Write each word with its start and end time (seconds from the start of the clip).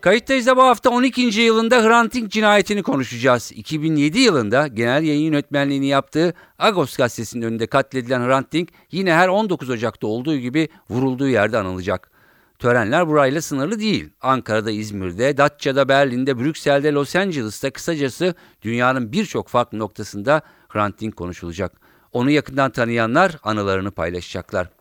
Kayıttayız 0.00 0.46
da 0.46 0.56
bu 0.56 0.62
hafta 0.62 0.90
12. 0.90 1.40
yılında 1.40 1.82
Hrant 1.84 2.14
Dink 2.14 2.30
cinayetini 2.30 2.82
konuşacağız. 2.82 3.52
2007 3.54 4.18
yılında 4.18 4.66
genel 4.66 5.02
yayın 5.02 5.20
yönetmenliğini 5.20 5.86
yaptığı 5.86 6.34
Agos 6.58 6.96
gazetesinin 6.96 7.46
önünde 7.46 7.66
katledilen 7.66 8.26
Hrant 8.26 8.52
Dink 8.52 8.68
yine 8.90 9.14
her 9.14 9.28
19 9.28 9.70
Ocak'ta 9.70 10.06
olduğu 10.06 10.36
gibi 10.36 10.68
vurulduğu 10.90 11.28
yerde 11.28 11.58
anılacak. 11.58 12.10
Törenler 12.58 13.08
burayla 13.08 13.42
sınırlı 13.42 13.80
değil. 13.80 14.10
Ankara'da, 14.20 14.70
İzmir'de, 14.70 15.36
Datça'da, 15.36 15.88
Berlin'de, 15.88 16.38
Brüksel'de, 16.38 16.92
Los 16.92 17.16
Angeles'ta 17.16 17.70
kısacası 17.70 18.34
dünyanın 18.62 19.12
birçok 19.12 19.48
farklı 19.48 19.78
noktasında 19.78 20.42
Hrant 20.68 21.00
Dink 21.00 21.16
konuşulacak. 21.16 21.72
Onu 22.12 22.30
yakından 22.30 22.70
tanıyanlar 22.70 23.36
anılarını 23.42 23.90
paylaşacaklar. 23.90 24.79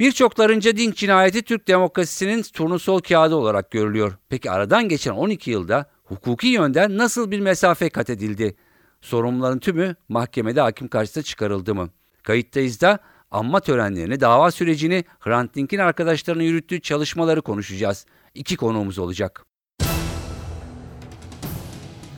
Birçoklarınca 0.00 0.76
Dink 0.76 0.96
cinayeti 0.96 1.42
Türk 1.42 1.68
demokrasisinin 1.68 2.42
turnusol 2.42 3.00
kağıdı 3.00 3.36
olarak 3.36 3.70
görülüyor. 3.70 4.18
Peki 4.28 4.50
aradan 4.50 4.88
geçen 4.88 5.12
12 5.12 5.50
yılda 5.50 5.90
hukuki 6.04 6.46
yönden 6.46 6.98
nasıl 6.98 7.30
bir 7.30 7.40
mesafe 7.40 7.88
kat 7.88 8.10
edildi? 8.10 8.56
Sorumluların 9.00 9.58
tümü 9.58 9.96
mahkemede 10.08 10.60
hakim 10.60 10.88
karşısında 10.88 11.24
çıkarıldı 11.24 11.74
mı? 11.74 11.88
Kayıttayız 12.22 12.80
da 12.80 12.98
anma 13.30 13.60
törenlerini, 13.60 14.20
dava 14.20 14.50
sürecini, 14.50 15.04
Hrant 15.20 15.54
Dink'in 15.54 15.78
arkadaşlarının 15.78 16.42
yürüttüğü 16.42 16.80
çalışmaları 16.80 17.42
konuşacağız. 17.42 18.06
İki 18.34 18.56
konuğumuz 18.56 18.98
olacak. 18.98 19.44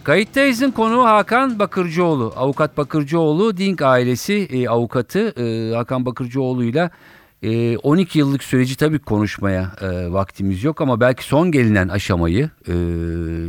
Kayıttayız'ın 0.05 0.71
konuğu 0.71 1.05
Hakan 1.05 1.59
Bakırcıoğlu. 1.59 2.33
Avukat 2.37 2.77
Bakırcıoğlu, 2.77 3.57
Dink 3.57 3.83
ailesi 3.83 4.35
e, 4.35 4.69
avukatı 4.69 5.35
e, 5.41 5.75
Hakan 5.75 6.07
Bakırcıoğlu 6.07 6.65
ile 7.43 7.79
12 7.79 8.19
yıllık 8.19 8.43
süreci 8.43 8.77
tabii 8.77 8.99
konuşmaya 8.99 9.73
e, 9.81 10.13
vaktimiz 10.13 10.65
yok 10.65 10.81
ama 10.81 11.01
belki 11.01 11.25
son 11.25 11.53
gelinen 11.53 11.89
aşamayı 11.89 12.51
e, 12.69 12.73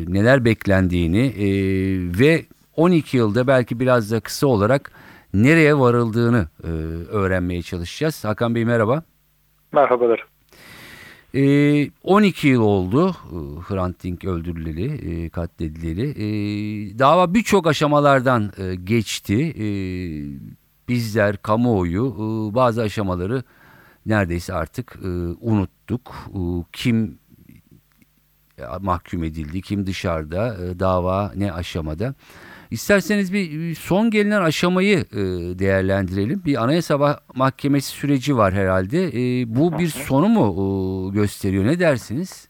neler 0.07 0.45
beklendiğini 0.45 1.25
e, 1.25 1.47
ve 2.19 2.45
12 2.75 3.17
yılda 3.17 3.47
belki 3.47 3.79
biraz 3.79 4.11
da 4.11 4.19
kısa 4.19 4.47
olarak 4.47 4.91
nereye 5.33 5.79
varıldığını 5.79 6.47
e, 6.63 6.67
öğrenmeye 7.11 7.61
çalışacağız. 7.61 8.25
Hakan 8.25 8.55
Bey 8.55 8.65
merhaba. 8.65 9.03
Merhabalar. 9.71 10.25
E, 11.35 11.89
12 12.03 12.47
yıl 12.47 12.61
oldu 12.61 13.09
e, 13.09 13.37
Hrant 13.67 14.03
Dink 14.03 14.25
öldürüleli, 14.25 15.25
e, 15.25 15.29
katledileli. 15.29 16.09
E, 16.09 16.25
dava 16.99 17.33
birçok 17.33 17.67
aşamalardan 17.67 18.51
e, 18.57 18.75
geçti. 18.75 19.53
E, 19.57 19.67
bizler, 20.89 21.37
kamuoyu 21.37 22.15
e, 22.17 22.55
bazı 22.55 22.81
aşamaları 22.81 23.43
neredeyse 24.05 24.53
artık 24.53 24.95
e, 25.03 25.07
unuttuk. 25.41 26.13
E, 26.27 26.39
kim 26.73 27.19
mahkum 28.81 29.23
edildi, 29.23 29.61
kim 29.61 29.85
dışarıda, 29.85 30.55
e, 30.65 30.79
dava 30.79 31.31
ne 31.35 31.53
aşamada. 31.53 32.13
İsterseniz 32.71 33.33
bir 33.33 33.75
son 33.75 34.09
gelinen 34.09 34.41
aşamayı 34.41 34.97
e, 34.99 35.21
değerlendirelim. 35.59 36.41
Bir 36.45 36.63
anayasa 36.63 37.19
mahkemesi 37.35 37.87
süreci 37.91 38.37
var 38.37 38.53
herhalde. 38.53 39.07
E, 39.07 39.55
bu 39.55 39.79
bir 39.79 39.87
sonu 39.87 40.27
mu 40.27 40.45
e, 40.47 41.13
gösteriyor? 41.13 41.65
Ne 41.65 41.79
dersiniz? 41.79 42.49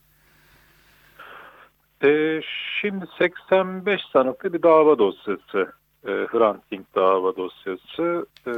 E, 2.04 2.42
şimdi 2.82 3.06
85 3.18 4.02
sanıklı 4.14 4.54
bir 4.54 4.64
dava 4.64 4.98
dosyası. 4.98 5.74
E, 6.08 6.12
Hrant 6.12 6.72
Dink 6.72 6.96
dava 6.96 7.36
dosyası. 7.36 8.26
E, 8.48 8.52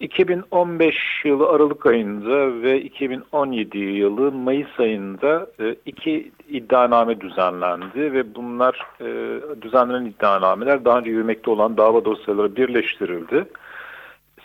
2015 0.00 0.96
yılı 1.24 1.48
Aralık 1.48 1.86
ayında 1.86 2.62
ve 2.62 2.80
2017 2.80 3.78
yılı 3.78 4.32
Mayıs 4.32 4.80
ayında 4.80 5.46
e, 5.60 5.76
iki 5.86 6.32
iddianame 6.48 7.20
düzenlendi 7.20 8.12
ve 8.12 8.34
bunlar 8.34 8.86
e, 9.00 9.40
düzenlenen 9.62 10.04
iddianameler 10.04 10.84
daha 10.84 10.98
önce 10.98 11.10
yürümekte 11.10 11.50
olan 11.50 11.76
dava 11.76 12.04
dosyaları 12.04 12.56
birleştirildi. 12.56 13.44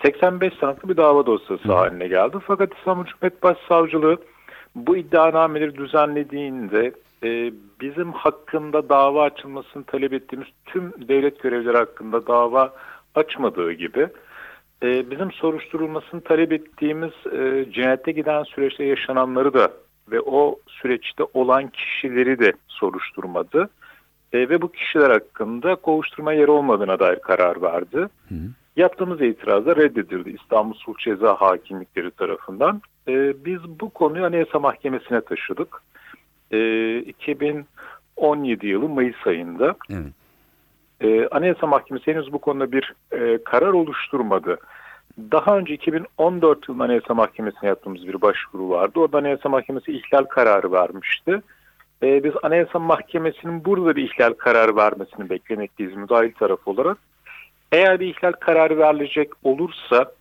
85 0.02 0.54
sanıklı 0.54 0.90
bir 0.90 0.98
dava 0.98 1.26
dosyası 1.26 1.74
haline 1.74 2.08
geldi. 2.08 2.38
Fakat 2.48 2.78
İstanbul 2.78 3.06
Cumhuriyet 3.06 3.44
Başsavcılığı 3.44 4.18
bu 4.76 4.98
iddianameleri 4.98 5.76
düzenlediğinde 5.76 6.92
e, 7.24 7.54
bizim 7.82 8.12
hakkında 8.12 8.90
dava 8.90 9.24
açılmasını 9.24 9.84
talep 9.84 10.14
ettiğimiz 10.14 10.48
tüm 10.66 10.94
devlet 11.08 11.42
görevlileri 11.42 11.78
hakkında 11.78 12.28
dava 12.28 12.74
açmadığı 13.16 13.72
gibi 13.72 14.08
e, 14.84 15.12
bizim 15.12 15.32
soruşturulmasını 15.32 16.22
talep 16.22 16.52
ettiğimiz 16.52 17.12
e, 17.32 17.66
cinayete 17.72 18.12
giden 18.12 18.44
süreçte 18.44 18.84
yaşananları 18.84 19.54
da 19.54 19.72
ve 20.12 20.22
o 20.22 20.60
süreçte 20.68 21.24
olan 21.34 21.68
kişileri 21.68 22.40
de 22.40 22.54
soruşturmadı. 22.68 23.70
E, 24.34 24.50
ve 24.50 24.62
bu 24.62 24.72
kişiler 24.72 25.10
hakkında 25.10 25.76
kovuşturma 25.76 26.34
yeri 26.34 26.52
olmadığına 26.52 27.00
dair 27.00 27.20
karar 27.20 27.62
verdi. 27.62 27.98
Hı. 28.30 28.36
Yaptığımız 28.76 29.22
itirazda 29.22 29.76
reddedildi 29.76 30.30
İstanbul 30.30 30.74
Sulh 30.74 30.98
Ceza 30.98 31.36
Hakimlikleri 31.36 32.12
tarafından. 32.12 32.82
E, 33.08 33.46
biz 33.46 33.60
bu 33.80 33.90
konuyu 33.90 34.26
Anayasa 34.26 34.60
Mahkemesi'ne 34.60 35.22
taşıdık. 35.22 35.82
E, 36.52 36.98
2017 37.00 38.68
yılı 38.68 38.90
Mayıs 38.90 39.28
ayında. 39.28 39.76
Evet. 39.90 40.25
E, 41.06 41.28
Anayasa 41.32 41.68
Mahkemesi 41.68 42.14
henüz 42.14 42.34
bu 42.34 42.40
konuda 42.40 42.72
bir 42.72 42.94
e, 43.12 43.44
karar 43.44 43.74
oluşturmadı. 43.74 44.58
Daha 45.32 45.58
önce 45.58 45.74
2014 45.74 46.70
yılında 46.70 46.84
Anayasa 46.84 47.14
Mahkemesi'ne 47.14 47.70
yaptığımız 47.70 48.08
bir 48.08 48.22
başvuru 48.22 48.70
vardı. 48.70 49.00
Orada 49.00 49.18
Anayasa 49.18 49.50
Mahkemesi 49.50 49.92
ihlal 49.92 50.24
kararı 50.24 50.72
vermişti. 50.72 51.42
E, 52.04 52.24
biz 52.24 52.34
Anayasa 52.44 52.80
Mahkemesi'nin 52.80 53.66
burada 53.66 53.96
bir 53.96 54.04
ihlal 54.04 54.34
kararı 54.34 54.76
vermesini 54.76 55.30
beklemekteyiz 55.30 55.96
müdahil 55.96 56.32
taraf 56.32 56.68
olarak. 56.68 56.98
Eğer 57.72 58.00
bir 58.00 58.08
ihlal 58.08 58.32
kararı 58.32 58.78
verilecek 58.78 59.30
olursa 59.44 60.12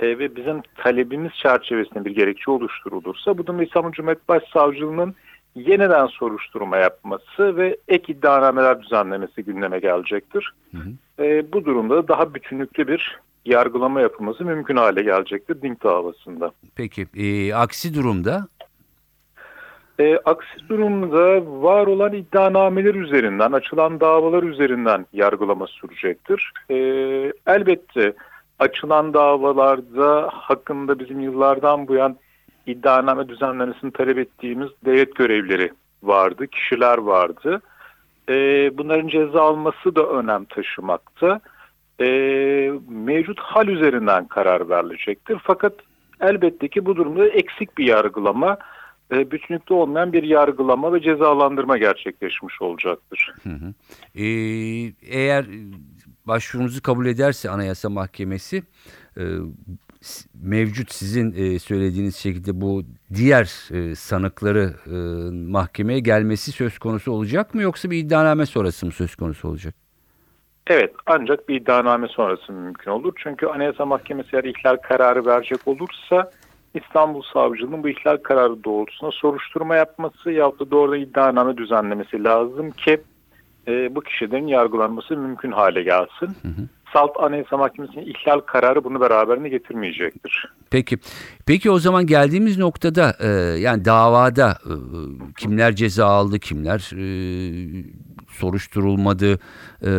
e, 0.00 0.18
ve 0.18 0.36
bizim 0.36 0.62
talebimiz 0.76 1.32
çerçevesinde 1.32 2.04
bir 2.04 2.14
gerekçe 2.14 2.50
oluşturulursa 2.50 3.38
bu 3.38 3.46
da 3.46 3.62
İstanbul 3.62 3.92
Cumhuriyet 3.92 4.28
Başsavcılığı'nın 4.28 5.14
yeniden 5.56 6.06
soruşturma 6.06 6.76
yapması 6.76 7.56
ve 7.56 7.76
ek 7.88 8.12
iddianameler 8.12 8.82
düzenlemesi 8.82 9.44
gündeme 9.44 9.78
gelecektir. 9.78 10.54
Hı 10.72 10.78
hı. 10.78 11.24
E, 11.24 11.52
bu 11.52 11.64
durumda 11.64 12.08
daha 12.08 12.34
bütünlüklü 12.34 12.88
bir 12.88 13.18
yargılama 13.44 14.00
yapılması 14.00 14.44
mümkün 14.44 14.76
hale 14.76 15.02
gelecektir 15.02 15.62
Dink 15.62 15.82
davasında. 15.84 16.50
Peki 16.74 17.06
e, 17.16 17.54
aksi 17.54 17.94
durumda? 17.94 18.48
E, 19.98 20.18
aksi 20.24 20.68
durumda 20.68 21.46
var 21.62 21.86
olan 21.86 22.12
iddianameler 22.12 22.94
üzerinden, 22.94 23.52
açılan 23.52 24.00
davalar 24.00 24.42
üzerinden 24.42 25.06
yargılama 25.12 25.66
sürecektir. 25.66 26.52
E, 26.70 26.76
elbette 27.46 28.12
açılan 28.58 29.14
davalarda 29.14 30.30
hakkında 30.32 30.98
bizim 30.98 31.20
yıllardan 31.20 31.88
bu 31.88 31.94
yan 31.94 32.16
iddianame 32.66 33.28
düzenlemesini 33.28 33.90
talep 33.90 34.18
ettiğimiz 34.18 34.68
devlet 34.84 35.14
görevleri 35.14 35.72
vardı, 36.02 36.46
kişiler 36.46 36.98
vardı. 36.98 37.62
E, 38.28 38.34
bunların 38.78 39.08
ceza 39.08 39.42
alması 39.42 39.96
da 39.96 40.08
önem 40.08 40.44
taşımakta. 40.44 41.40
E, 42.00 42.06
mevcut 42.88 43.40
hal 43.40 43.68
üzerinden 43.68 44.28
karar 44.28 44.68
verilecektir. 44.68 45.38
Fakat 45.42 45.72
elbette 46.20 46.68
ki 46.68 46.86
bu 46.86 46.96
durumda 46.96 47.28
eksik 47.28 47.78
bir 47.78 47.84
yargılama, 47.84 48.58
e, 49.12 49.30
bütünlükte 49.30 49.74
olmayan 49.74 50.12
bir 50.12 50.22
yargılama 50.22 50.92
ve 50.92 51.00
cezalandırma 51.00 51.78
gerçekleşmiş 51.78 52.62
olacaktır. 52.62 53.32
Hı 53.42 53.50
hı. 53.50 53.74
Ee, 54.14 54.24
eğer 55.02 55.46
başvurunuzu 56.24 56.82
kabul 56.82 57.06
ederse 57.06 57.50
Anayasa 57.50 57.90
Mahkemesi 57.90 58.62
e, 59.16 59.22
mevcut 60.34 60.92
sizin 60.92 61.32
e, 61.32 61.58
söylediğiniz 61.58 62.16
şekilde 62.16 62.60
bu 62.60 62.82
diğer 63.14 63.74
e, 63.74 63.94
sanıkları 63.94 64.74
e, 64.86 64.96
mahkemeye 65.50 66.00
gelmesi 66.00 66.52
söz 66.52 66.78
konusu 66.78 67.12
olacak 67.12 67.54
mı 67.54 67.62
yoksa 67.62 67.90
bir 67.90 67.98
iddianame 67.98 68.46
sonrası 68.46 68.86
mı 68.86 68.92
söz 68.92 69.16
konusu 69.16 69.48
olacak? 69.48 69.74
Evet 70.66 70.94
ancak 71.06 71.48
bir 71.48 71.60
iddianame 71.60 72.08
sonrası 72.08 72.52
mümkün 72.52 72.90
olur. 72.90 73.12
Çünkü 73.22 73.46
Anayasa 73.46 73.86
Mahkemesi 73.86 74.28
eğer 74.32 74.44
ihlal 74.44 74.76
kararı 74.76 75.26
verecek 75.26 75.68
olursa 75.68 76.30
İstanbul 76.74 77.22
Savcılığı'nın 77.32 77.82
bu 77.82 77.88
ihlal 77.88 78.16
kararı 78.16 78.64
doğrultusunda 78.64 79.10
soruşturma 79.12 79.76
yapması 79.76 80.30
yahut 80.30 80.60
da 80.60 80.70
doğrudan 80.70 81.00
iddianame 81.00 81.56
düzenlemesi 81.56 82.24
lazım 82.24 82.70
ki 82.70 83.00
e, 83.68 83.94
bu 83.94 84.00
kişilerin 84.00 84.46
yargılanması 84.46 85.16
mümkün 85.16 85.52
hale 85.52 85.82
gelsin. 85.82 86.36
Salt 86.92 87.10
Anayasa 87.20 87.56
Mahkemesi'nin 87.56 88.06
ihlal 88.06 88.40
kararı 88.40 88.84
bunu 88.84 89.00
beraberinde 89.00 89.48
getirmeyecektir. 89.48 90.52
Peki. 90.70 90.98
Peki 91.46 91.70
o 91.70 91.78
zaman 91.78 92.06
geldiğimiz 92.06 92.58
noktada 92.58 93.16
e, 93.20 93.28
yani 93.58 93.84
davada 93.84 94.50
e, 94.50 94.72
kimler 95.38 95.74
ceza 95.76 96.06
aldı, 96.06 96.38
kimler 96.38 96.90
e, 96.92 97.06
soruşturulmadı? 98.28 99.38
E, 99.86 99.90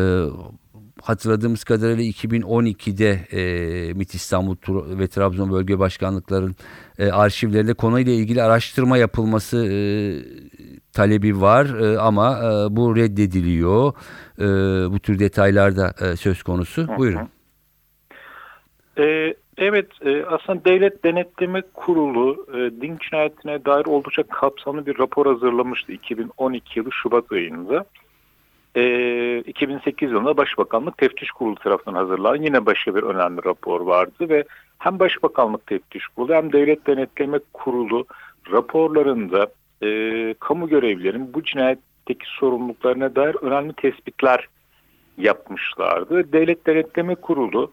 hatırladığımız 1.01 1.63
kadarıyla 1.63 2.03
2012'de 2.03 3.09
e, 3.31 3.93
MİT 3.93 4.13
İstanbul 4.13 4.55
ve 4.99 5.07
Trabzon 5.07 5.51
Bölge 5.51 5.79
Başkanlıkların 5.79 6.55
e, 6.99 7.11
arşivlerinde 7.11 7.73
konuyla 7.73 8.13
ilgili 8.13 8.43
araştırma 8.43 8.97
yapılması 8.97 9.57
e, 9.65 9.77
talebi 10.97 11.41
var 11.41 11.65
e, 11.65 11.99
ama 11.99 12.27
e, 12.37 12.75
bu 12.75 12.95
reddediliyor. 12.95 13.93
E, 14.39 14.45
bu 14.93 14.99
tür 14.99 15.19
detaylarda 15.19 15.93
e, 16.01 16.15
söz 16.15 16.43
konusu. 16.43 16.87
Buyurun. 16.97 17.29
Ee, 18.99 19.33
evet 19.57 19.87
e, 20.05 20.25
aslında 20.25 20.65
Devlet 20.65 21.03
Denetleme 21.03 21.61
Kurulu 21.73 22.47
e, 22.53 22.81
din 22.81 22.97
cinayetine 22.97 23.65
dair 23.65 23.85
oldukça 23.85 24.23
kapsamlı 24.23 24.85
bir 24.85 24.99
rapor 24.99 25.25
hazırlamıştı 25.25 25.91
2012 25.91 26.79
yılı 26.79 26.91
Şubat 26.91 27.31
ayında. 27.31 27.85
E, 28.75 29.39
2008 29.39 30.11
yılında 30.11 30.37
Başbakanlık 30.37 30.97
Teftiş 30.97 31.31
Kurulu 31.31 31.55
tarafından 31.55 31.95
hazırlanan 31.95 32.43
yine 32.43 32.65
başka 32.65 32.95
bir 32.95 33.03
önemli 33.03 33.45
rapor 33.45 33.81
vardı 33.81 34.29
ve 34.29 34.43
hem 34.77 34.99
Başbakanlık 34.99 35.67
Teftiş 35.67 36.07
Kurulu 36.07 36.33
hem 36.33 36.53
Devlet 36.53 36.87
Denetleme 36.87 37.39
Kurulu 37.53 38.05
raporlarında 38.51 39.47
e, 39.83 40.33
kamu 40.39 40.69
görevlilerin 40.69 41.33
bu 41.33 41.43
cinayetteki 41.43 42.25
sorumluluklarına 42.39 43.15
dair 43.15 43.35
önemli 43.41 43.73
tespitler 43.73 44.47
yapmışlardı. 45.17 46.31
Devlet 46.33 46.67
Denetleme 46.67 47.15
Kurulu 47.15 47.71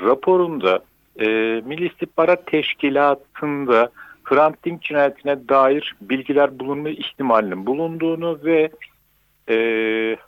raporunda 0.00 0.84
e, 1.20 1.26
Milli 1.64 1.86
İstihbarat 1.86 2.46
Teşkilatı'nda 2.46 3.90
Hrant 4.24 4.64
Dink 4.64 4.82
cinayetine 4.82 5.48
dair 5.48 5.96
bilgiler 6.00 6.58
bulunma 6.58 6.88
ihtimalinin 6.88 7.66
bulunduğunu 7.66 8.38
ve 8.44 8.70
e, 9.48 9.56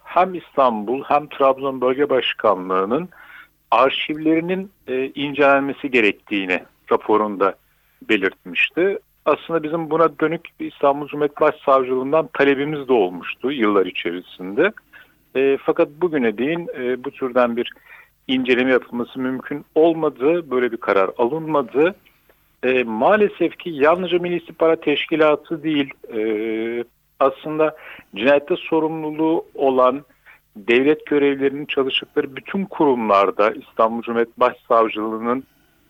hem 0.04 0.34
İstanbul 0.34 1.04
hem 1.04 1.28
Trabzon 1.28 1.80
Bölge 1.80 2.10
Başkanlığı'nın 2.10 3.08
arşivlerinin 3.70 4.70
e, 4.88 5.10
incelenmesi 5.14 5.90
gerektiğini 5.90 6.62
raporunda 6.92 7.54
belirtmişti. 8.08 8.98
Aslında 9.24 9.62
bizim 9.62 9.90
buna 9.90 10.18
dönük 10.18 10.48
İstanbul 10.60 11.08
Cumhuriyet 11.08 11.40
Başsavcılığından 11.40 12.28
talebimiz 12.32 12.88
de 12.88 12.92
olmuştu 12.92 13.52
yıllar 13.52 13.86
içerisinde. 13.86 14.72
E, 15.36 15.58
fakat 15.62 15.88
bugüne 16.00 16.38
değin 16.38 16.68
e, 16.78 17.04
bu 17.04 17.10
türden 17.10 17.56
bir 17.56 17.72
inceleme 18.28 18.72
yapılması 18.72 19.18
mümkün 19.18 19.64
olmadı. 19.74 20.50
Böyle 20.50 20.72
bir 20.72 20.76
karar 20.76 21.10
alınmadı. 21.18 21.94
E, 22.62 22.82
maalesef 22.82 23.58
ki 23.58 23.70
yalnızca 23.70 24.18
Milli 24.18 24.36
İstihbarat 24.36 24.82
Teşkilatı 24.82 25.62
değil 25.62 25.90
e, 26.14 26.20
aslında 27.20 27.76
cinayette 28.14 28.56
sorumluluğu 28.56 29.46
olan 29.54 30.02
devlet 30.56 31.06
görevlilerinin 31.06 31.66
çalıştıkları 31.66 32.36
bütün 32.36 32.64
kurumlarda 32.64 33.50
İstanbul 33.50 34.02
Cumhuriyet 34.02 34.40
Başsavcılığı'nın 34.40 35.44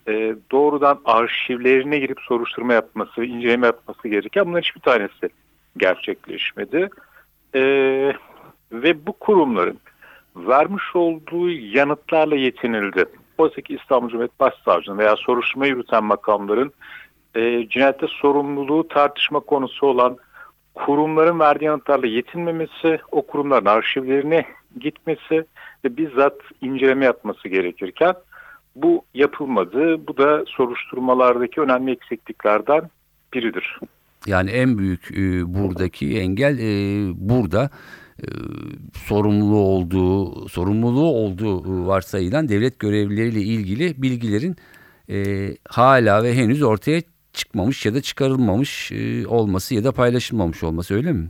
e, 0.09 0.35
doğrudan 0.53 1.01
arşivlerine 1.05 1.99
girip 1.99 2.21
soruşturma 2.21 2.73
yapması, 2.73 3.25
inceleme 3.25 3.67
yapması 3.67 4.09
gereken 4.09 4.47
bunların 4.47 4.63
hiçbir 4.63 4.81
tanesi 4.81 5.29
gerçekleşmedi. 5.77 6.89
E, 7.55 7.63
ve 8.73 9.07
bu 9.07 9.13
kurumların 9.13 9.79
vermiş 10.37 10.97
olduğu 10.97 11.51
yanıtlarla 11.51 12.37
yetinildi. 12.37 13.05
Oysa 13.39 13.61
ki 13.61 13.75
İstanbul 13.75 14.09
Cumhuriyet 14.09 14.41
Başsavcılığı 14.41 14.99
veya 14.99 15.17
soruşturma 15.17 15.67
yürüten 15.67 16.05
makamların 16.05 16.73
e, 17.35 17.69
cinayette 17.69 18.07
sorumluluğu 18.07 18.89
tartışma 18.89 19.41
konusu 19.41 19.87
olan 19.87 20.17
kurumların 20.75 21.41
verdiği 21.41 21.65
yanıtlarla 21.65 22.07
yetinmemesi, 22.07 23.01
o 23.11 23.23
kurumların 23.23 23.65
arşivlerine 23.65 24.47
gitmesi 24.81 25.45
ve 25.85 25.97
bizzat 25.97 26.37
inceleme 26.61 27.05
yapması 27.05 27.49
gerekirken 27.49 28.15
bu 28.77 29.05
yapılmadı. 29.15 30.07
Bu 30.07 30.17
da 30.17 30.45
soruşturmalardaki 30.47 31.61
önemli 31.61 31.93
eksikliklerden 31.93 32.91
biridir. 33.35 33.79
Yani 34.27 34.51
en 34.51 34.79
büyük 34.79 35.11
e, 35.11 35.55
buradaki 35.55 36.19
engel 36.19 36.59
e, 36.59 36.73
burada 37.15 37.71
e, 38.23 38.27
sorumlu 38.95 39.57
olduğu 39.57 40.49
sorumluluğu 40.49 41.09
olduğu 41.09 41.87
varsayılan 41.87 42.49
devlet 42.49 42.79
görevlileriyle 42.79 43.41
ilgili 43.41 44.03
bilgilerin 44.03 44.57
e, 45.11 45.17
hala 45.69 46.23
ve 46.23 46.35
henüz 46.35 46.63
ortaya 46.63 47.01
çıkmamış 47.33 47.87
ya 47.87 47.95
da 47.95 48.01
çıkarılmamış 48.01 48.93
e, 48.93 49.27
olması 49.27 49.75
ya 49.75 49.85
da 49.85 49.93
paylaşılmamış 49.93 50.63
olması 50.65 50.95
öyle 50.95 51.13
mi? 51.13 51.29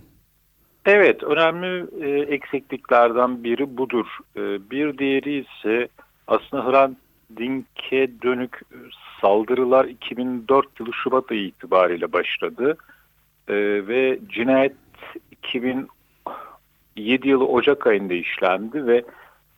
Evet, 0.87 1.23
önemli 1.23 1.87
e, 2.05 2.35
eksikliklerden 2.35 3.45
biri 3.45 3.77
budur. 3.77 4.07
E, 4.37 4.41
bir 4.71 4.99
diğeri 4.99 5.39
ise 5.39 5.89
aslında 6.27 6.67
Hrant 6.67 6.97
Dink'e 7.37 8.09
dönük 8.23 8.61
saldırılar 9.21 9.85
2004 9.85 10.81
yılı 10.81 10.93
Şubat 10.93 11.31
ayı 11.31 11.45
itibariyle 11.45 12.13
başladı. 12.13 12.77
E, 13.49 13.55
ve 13.87 14.19
cinayet 14.29 14.77
2007 15.33 17.29
yılı 17.29 17.47
Ocak 17.47 17.87
ayında 17.87 18.15
işlendi 18.15 18.87
ve 18.87 19.05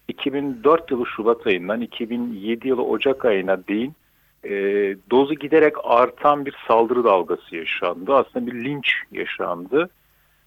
2004 0.09 0.91
yılı 0.91 1.07
Şubat 1.07 1.47
ayından 1.47 1.81
2007 1.81 2.69
yılı 2.69 2.85
Ocak 2.85 3.25
ayına 3.25 3.67
değin 3.67 3.95
e, 4.45 4.53
dozu 5.11 5.35
giderek 5.35 5.75
artan 5.85 6.47
bir 6.47 6.55
saldırı 6.69 7.05
dalgası 7.05 7.57
yaşandı. 7.57 8.15
Aslında 8.15 8.47
bir 8.47 8.65
linç 8.65 8.95
yaşandı. 9.13 9.91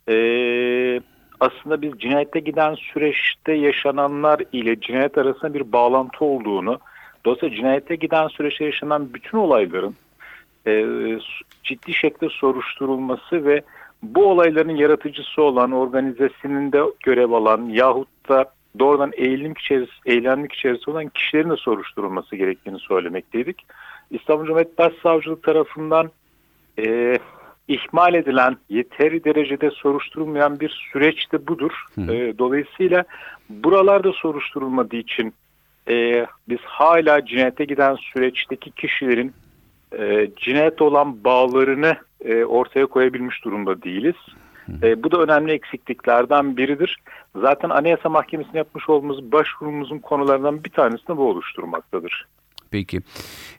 E, 0.10 0.16
aslında 1.40 1.82
biz 1.82 1.92
cinayete 2.00 2.40
giden 2.40 2.76
süreçte 2.76 3.54
yaşananlar 3.54 4.42
ile 4.52 4.80
cinayet 4.80 5.18
arasında 5.18 5.54
bir 5.54 5.72
bağlantı 5.72 6.26
olduğunu, 6.26 6.80
dolayısıyla 7.26 7.56
cinayete 7.56 7.96
giden 7.96 8.28
süreçte 8.28 8.66
yaşanan 8.66 9.14
bütün 9.14 9.38
olayların 9.38 9.96
e, 10.68 10.86
ciddi 11.64 11.94
şekilde 11.94 12.30
soruşturulması 12.30 13.46
ve 13.46 13.62
bu 14.04 14.26
olayların 14.26 14.76
yaratıcısı 14.76 15.42
olan, 15.42 15.72
organizasyonunda 15.72 16.86
görev 17.04 17.32
alan 17.32 17.66
yahut 17.66 18.30
da 18.30 18.46
doğrudan 18.80 19.12
eğilimlik 19.14 19.58
içerisinde, 19.58 20.00
eylemlik 20.06 20.54
içerisinde 20.54 20.92
olan 20.92 21.08
kişilerin 21.08 21.50
de 21.50 21.56
soruşturulması 21.56 22.36
gerektiğini 22.36 22.80
söylemekteydik. 22.80 23.66
İstanbul 24.12 24.46
Cumhuriyet 24.46 24.78
Başsavcılığı 24.78 25.42
tarafından 25.42 26.12
e, 26.80 27.18
ihmal 27.68 28.14
edilen, 28.14 28.58
yeteri 28.70 29.24
derecede 29.24 29.72
soruşturulmayan 29.72 30.60
bir 30.60 30.90
süreç 30.94 31.32
de 31.32 31.48
budur. 31.48 31.72
E, 31.98 32.38
dolayısıyla 32.38 33.04
buralarda 33.50 34.12
soruşturulmadığı 34.12 34.96
için 34.96 35.34
e, 35.90 36.28
biz 36.50 36.60
hala 36.60 37.26
cinayete 37.26 37.66
giden 37.66 37.96
süreçteki 37.96 38.72
kişilerin 38.72 39.34
e, 39.98 40.30
cinayet 40.36 40.82
olan 40.82 41.24
bağlarını 41.24 41.96
e, 42.26 42.44
ortaya 42.46 42.86
koyabilmiş 42.86 43.46
durumda 43.46 43.82
değiliz. 43.82 44.16
E, 44.84 45.04
bu 45.04 45.12
da 45.12 45.18
önemli 45.18 45.52
eksikliklerden 45.52 46.58
biridir. 46.58 46.98
Zaten 47.36 47.70
Anayasa 47.70 48.10
Mahkemesi'ne 48.10 48.58
yapmış 48.58 48.90
olduğumuz 48.90 49.32
başvurumuzun 49.32 50.00
konularından 50.00 50.64
bir 50.64 50.70
tanesini 50.70 51.18
bu 51.18 51.30
oluşturmaktadır. 51.30 52.28
Peki. 52.72 53.02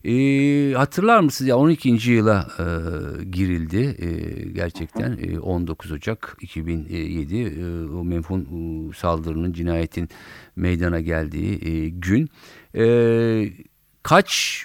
E, 0.04 0.74
hatırlar 0.74 1.20
mısınız 1.20 1.48
ya 1.48 1.56
12. 1.56 2.10
yıla 2.10 2.48
e, 2.58 2.64
girildi 3.24 3.96
e, 3.98 4.08
gerçekten 4.52 5.18
e, 5.22 5.38
19 5.38 5.92
Ocak 5.92 6.36
2007 6.40 7.36
e, 7.36 7.84
o 7.94 8.04
menfun 8.04 8.40
e, 8.40 8.92
saldırının 8.94 9.52
cinayetin 9.52 10.08
meydana 10.56 11.00
geldiği 11.00 11.68
e, 11.68 11.88
gün. 11.88 12.28
E, 12.74 12.84
kaç 14.02 14.64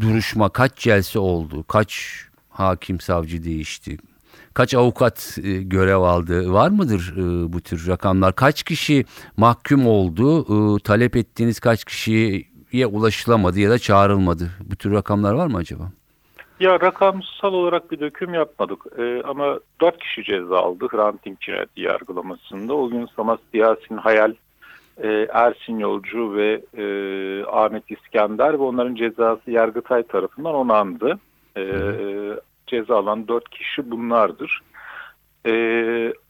duruşma, 0.00 0.48
kaç 0.48 0.78
celse 0.78 1.18
oldu, 1.18 1.64
kaç 1.64 2.22
hakim 2.48 3.00
savcı 3.00 3.44
değişti, 3.44 3.98
kaç 4.54 4.74
avukat 4.74 5.38
e, 5.42 5.62
görev 5.62 5.98
aldı 5.98 6.52
var 6.52 6.70
mıdır 6.70 7.14
e, 7.16 7.52
bu 7.52 7.60
tür 7.60 7.86
rakamlar? 7.86 8.36
Kaç 8.36 8.62
kişi 8.62 9.04
mahkum 9.36 9.86
oldu, 9.86 10.40
e, 10.76 10.80
talep 10.80 11.16
ettiğiniz 11.16 11.60
kaç 11.60 11.84
kişiye 12.66 12.86
ulaşılamadı 12.86 13.60
ya 13.60 13.70
da 13.70 13.78
çağrılmadı? 13.78 14.50
Bu 14.70 14.76
tür 14.76 14.92
rakamlar 14.92 15.32
var 15.32 15.46
mı 15.46 15.56
acaba? 15.56 15.84
Ya 16.60 16.80
rakamsal 16.80 17.52
olarak 17.52 17.90
bir 17.90 18.00
döküm 18.00 18.34
yapmadık 18.34 18.80
ee, 18.98 19.22
ama 19.24 19.58
dört 19.80 19.98
kişi 19.98 20.24
ceza 20.24 20.58
aldı 20.58 20.88
Hrant 20.90 21.24
Dink 21.24 21.40
cinayeti 21.40 21.80
yargılamasında. 21.80 22.74
O 22.74 22.88
gün 22.88 23.08
Samas 23.16 23.38
Yasin 23.54 23.96
Hayal, 23.96 24.34
e, 25.02 25.08
Ersin 25.32 25.78
Yolcu 25.78 26.36
ve 26.36 26.62
e, 26.76 26.84
Ahmet 27.44 27.90
İskender 27.90 28.52
ve 28.52 28.62
onların 28.62 28.94
cezası 28.94 29.50
Yargıtay 29.50 30.02
tarafından 30.02 30.54
onandı. 30.54 31.18
E, 31.56 31.64
ceza 32.66 32.96
alan 32.96 33.28
dört 33.28 33.50
kişi 33.50 33.90
bunlardır. 33.90 34.60
E, 35.46 35.52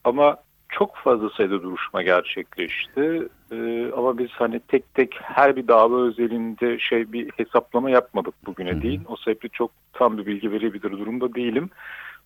ama 0.04 0.36
çok 0.78 0.96
fazla 0.96 1.30
sayıda 1.30 1.62
duruşma 1.62 2.02
gerçekleşti. 2.02 3.28
E, 3.52 3.90
ama 3.96 4.18
biz 4.18 4.30
hani 4.30 4.60
tek 4.60 4.94
tek 4.94 5.14
her 5.22 5.56
bir 5.56 5.68
dava 5.68 6.06
özelinde 6.06 6.78
şey 6.78 7.12
bir 7.12 7.30
hesaplama 7.36 7.90
yapmadık 7.90 8.34
bugüne 8.46 8.70
Hı 8.72 8.76
hı. 8.76 8.82
değil. 8.82 9.00
O 9.08 9.16
sebeple 9.16 9.48
çok 9.48 9.70
tam 9.92 10.18
bir 10.18 10.26
bilgi 10.26 10.52
verebilir 10.52 10.90
durumda 10.90 11.34
değilim. 11.34 11.70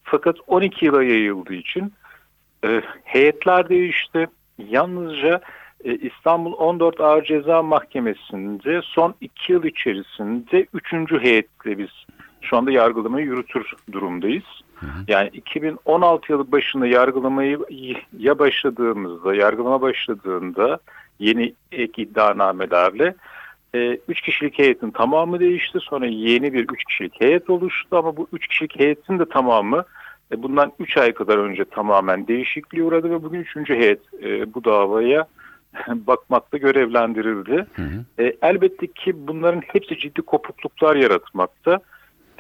Fakat 0.03 0.37
12 0.47 0.85
yıla 0.85 1.03
yayıldığı 1.05 1.55
için 1.55 1.93
e, 2.65 2.83
heyetler 3.05 3.69
değişti. 3.69 4.27
Yalnızca 4.59 5.41
e, 5.85 5.95
İstanbul 5.95 6.53
14 6.53 7.01
Ağır 7.01 7.25
Ceza 7.25 7.63
Mahkemesi'nde 7.63 8.81
son 8.85 9.15
2 9.21 9.53
yıl 9.53 9.65
içerisinde 9.65 10.67
3. 10.75 10.93
heyetle 11.23 11.79
biz 11.79 11.91
şu 12.41 12.57
anda 12.57 12.71
yargılamayı 12.71 13.27
yürütür 13.27 13.73
durumdayız. 13.93 14.45
Yani 15.09 15.29
2016 15.29 16.33
yılı 16.33 16.53
başında 16.53 16.87
yargılamayı 16.87 17.59
ya 18.19 18.39
başladığımızda, 18.39 19.35
yargılama 19.35 19.81
başladığında 19.81 20.79
yeni 21.19 21.55
ek 21.73 22.03
iddianamelerle 22.03 23.15
3 24.09 24.21
kişilik 24.21 24.59
heyetin 24.59 24.91
tamamı 24.91 25.41
değişti. 25.41 25.79
Sonra 25.83 26.07
yeni 26.07 26.53
bir 26.53 26.69
3 26.69 26.85
kişilik 26.85 27.21
heyet 27.21 27.51
oluştu 27.51 27.97
ama 27.97 28.17
bu 28.17 28.29
3 28.33 28.47
kişilik 28.47 28.81
heyetin 28.81 29.19
de 29.19 29.29
tamamı 29.29 29.85
e, 30.33 30.43
bundan 30.43 30.73
3 30.79 30.97
ay 30.97 31.13
kadar 31.15 31.39
önce 31.39 31.65
tamamen 31.65 32.27
değişikliğe 32.27 32.85
uğradı 32.85 33.11
ve 33.11 33.23
bugün 33.23 33.41
3. 33.41 33.71
heyet 33.71 34.01
e, 34.23 34.55
bu 34.55 34.65
davaya 34.65 35.27
bakmakta 35.89 36.57
görevlendirildi. 36.59 37.67
Hı 37.73 37.83
hı. 37.83 38.25
E, 38.25 38.37
elbette 38.43 38.87
ki 38.87 39.27
bunların 39.29 39.61
hepsi 39.61 39.99
ciddi 39.99 40.23
kopukluklar 40.23 40.97
yaratmakta. 40.97 41.81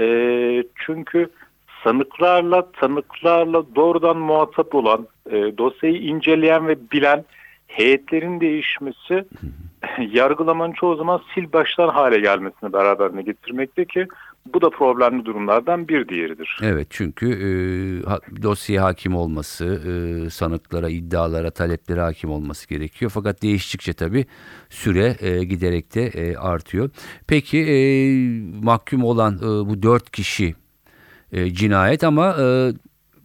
E, 0.00 0.64
çünkü 0.86 1.28
sanıklarla, 1.84 2.72
tanıklarla 2.72 3.74
doğrudan 3.74 4.16
muhatap 4.16 4.74
olan, 4.74 5.06
e, 5.30 5.58
dosyayı 5.58 5.96
inceleyen 5.96 6.68
ve 6.68 6.76
bilen 6.92 7.24
heyetlerin 7.66 8.40
değişmesi 8.40 9.24
yargılamanın 10.12 10.72
çoğu 10.72 10.96
zaman 10.96 11.20
sil 11.30 11.46
baştan 11.52 11.88
hale 11.88 12.20
gelmesini 12.20 12.72
beraberine 12.72 13.22
getirmekte 13.22 13.84
ki 13.84 14.06
bu 14.46 14.60
da 14.60 14.70
problemli 14.70 15.24
durumlardan 15.24 15.88
bir 15.88 16.08
diğeridir. 16.08 16.58
Evet 16.62 16.86
çünkü 16.90 17.26
e, 17.26 18.42
dosyaya 18.42 18.84
hakim 18.84 19.14
olması, 19.14 19.64
e, 19.64 20.30
sanıklara, 20.30 20.88
iddialara, 20.88 21.50
taleplere 21.50 22.00
hakim 22.00 22.30
olması 22.30 22.68
gerekiyor. 22.68 23.10
Fakat 23.14 23.42
değiştikçe 23.42 23.92
tabii 23.92 24.26
süre 24.68 25.16
e, 25.20 25.44
giderek 25.44 25.94
de 25.94 26.06
e, 26.06 26.36
artıyor. 26.36 26.90
Peki 27.28 27.58
e, 27.58 27.76
mahkum 28.64 29.04
olan 29.04 29.36
e, 29.36 29.68
bu 29.68 29.82
dört 29.82 30.10
kişi 30.10 30.54
e, 31.32 31.50
cinayet 31.50 32.04
ama 32.04 32.36
e, 32.38 32.72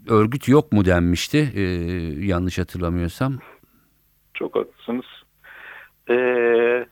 örgüt 0.10 0.48
yok 0.48 0.72
mu 0.72 0.86
denmişti 0.86 1.51
e, 1.55 1.62
yanlış 2.25 2.60
hatırlamıyorsam. 2.60 3.39
Çok 4.34 4.55
haklısınız. 4.55 5.05
Ee, 6.10 6.86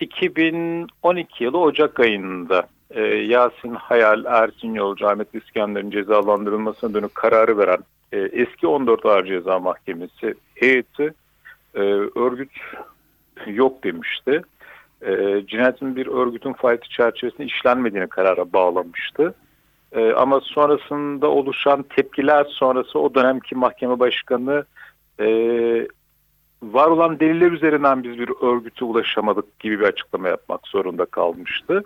2012 0.00 1.44
yılı 1.44 1.58
Ocak 1.58 2.00
ayında 2.00 2.68
e, 2.90 3.00
Yasin 3.02 3.74
Hayal, 3.74 4.24
Ersin 4.24 4.74
Yolcu, 4.74 5.08
Ahmet 5.08 5.34
İskender'in 5.34 5.90
cezalandırılmasına 5.90 6.94
dönük 6.94 7.14
kararı 7.14 7.58
veren 7.58 7.78
e, 8.12 8.18
eski 8.18 8.66
14 8.66 9.06
Ağır 9.06 9.24
Ceza 9.24 9.58
Mahkemesi 9.58 10.34
heyeti 10.54 11.14
e, 11.74 11.80
örgüt 12.16 12.52
yok 13.46 13.84
demişti. 13.84 14.42
E, 15.02 15.42
cinayetin 15.46 15.96
bir 15.96 16.06
örgütün 16.06 16.52
faaliyeti 16.52 16.88
çerçevesinde 16.88 17.46
işlenmediğini 17.46 18.06
karara 18.06 18.52
bağlamıştı. 18.52 19.34
E, 19.92 20.12
ama 20.12 20.40
sonrasında 20.40 21.28
oluşan 21.28 21.82
tepkiler 21.82 22.44
sonrası 22.44 22.98
o 22.98 23.14
dönemki 23.14 23.54
mahkeme 23.54 23.98
başkanı 23.98 24.64
e, 25.20 25.26
var 26.62 26.86
olan 26.86 27.20
deliller 27.20 27.52
üzerinden 27.52 28.04
biz 28.04 28.18
bir 28.18 28.30
örgüte 28.42 28.84
ulaşamadık 28.84 29.58
gibi 29.58 29.80
bir 29.80 29.84
açıklama 29.84 30.28
yapmak 30.28 30.66
zorunda 30.66 31.04
kalmıştı. 31.04 31.82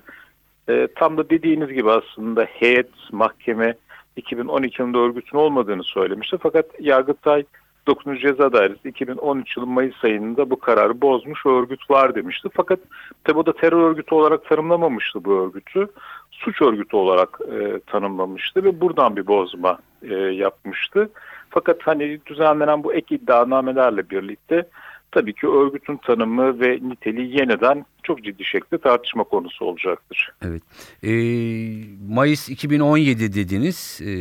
E, 0.69 0.89
tam 0.97 1.17
da 1.17 1.31
dediğiniz 1.31 1.69
gibi 1.69 1.91
aslında 1.91 2.45
heyet, 2.45 2.91
mahkeme 3.13 3.75
2012 4.17 4.83
yılında 4.83 4.99
örgütün 4.99 5.39
olmadığını 5.39 5.85
söylemişti. 5.85 6.37
Fakat 6.43 6.67
Yargıtay 6.81 7.45
9. 7.87 8.21
Ceza 8.21 8.53
Dairesi 8.53 8.89
2013 8.89 9.57
yılı 9.57 9.67
Mayıs 9.67 10.05
ayında 10.05 10.51
bu 10.51 10.61
kararı 10.61 11.01
bozmuş 11.01 11.47
örgüt 11.47 11.91
var 11.91 12.15
demişti. 12.15 12.49
Fakat 12.53 12.81
tabi 13.25 13.39
o 13.39 13.47
da 13.47 13.53
terör 13.53 13.91
örgütü 13.91 14.15
olarak 14.15 14.45
tanımlamamıştı 14.49 15.25
bu 15.25 15.33
örgütü. 15.33 15.87
Suç 16.31 16.63
örgütü 16.63 16.97
olarak 16.97 17.39
e, 17.53 17.81
tanımlamıştı 17.87 18.65
ve 18.65 18.81
buradan 18.81 19.17
bir 19.17 19.27
bozma 19.27 19.79
e, 20.03 20.15
yapmıştı. 20.15 21.11
Fakat 21.51 21.77
hani 21.83 22.21
düzenlenen 22.27 22.85
bu 22.85 22.95
ek 22.95 23.15
iddianamelerle 23.15 24.11
birlikte 24.11 24.67
tabii 25.13 25.33
ki 25.33 25.49
örgütün 25.49 25.97
tanımı 25.97 26.61
ve 26.61 26.79
niteliği 26.83 27.41
yeniden 27.41 27.85
çok 28.03 28.25
ciddi 28.25 28.45
şekilde 28.45 28.79
tartışma 28.79 29.25
konusu 29.25 29.65
olacaktır. 29.65 30.33
Evet. 30.43 30.63
E, 31.03 31.11
Mayıs 32.15 32.49
2017 32.49 33.35
dediniz. 33.35 34.01
E, 34.05 34.13